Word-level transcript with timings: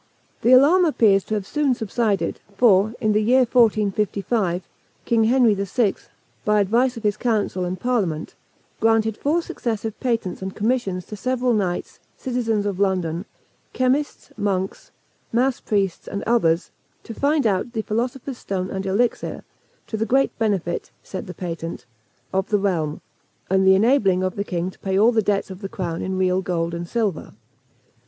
This 0.41 0.55
alarm 0.55 0.83
appears 0.85 1.23
to 1.25 1.35
have 1.35 1.45
soon 1.45 1.75
subsided; 1.75 2.39
for, 2.57 2.95
in 2.99 3.11
the 3.11 3.21
year 3.21 3.41
1455, 3.41 4.67
King 5.05 5.25
Henry 5.25 5.53
VI., 5.53 5.93
by 6.43 6.59
advice 6.59 6.97
of 6.97 7.03
his 7.03 7.17
council 7.17 7.65
and 7.65 7.79
parliament, 7.79 8.33
granted 8.79 9.15
four 9.15 9.43
successive 9.43 9.99
patents 9.99 10.41
and 10.41 10.55
commissions 10.55 11.05
to 11.05 11.15
several 11.15 11.53
knights, 11.53 11.99
citizens 12.17 12.65
of 12.65 12.79
London, 12.79 13.25
chemists, 13.73 14.31
monks, 14.37 14.89
mass 15.31 15.59
priests, 15.59 16.07
and 16.07 16.23
others, 16.23 16.71
to 17.03 17.13
find 17.13 17.45
out 17.45 17.73
the 17.73 17.83
philosopher's 17.83 18.39
stone 18.39 18.71
and 18.71 18.87
elixir, 18.87 19.43
"to 19.85 19.97
the 19.97 20.07
great 20.07 20.35
benefit," 20.39 20.89
said 21.03 21.27
the 21.27 21.35
patent, 21.35 21.85
"of 22.33 22.49
the 22.49 22.57
realm, 22.57 23.01
and 23.51 23.67
the 23.67 23.75
enabling 23.75 24.23
of 24.23 24.35
the 24.35 24.43
king 24.43 24.71
to 24.71 24.79
pay 24.79 24.97
all 24.97 25.11
the 25.11 25.21
debts 25.21 25.51
of 25.51 25.61
the 25.61 25.69
crown 25.69 26.01
in 26.01 26.17
real 26.17 26.41
gold 26.41 26.73
and 26.73 26.87
silver." 26.87 27.33